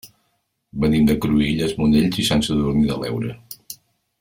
[0.85, 3.37] Venim de Cruïlles, Monells i Sant Sadurní de l'Heura.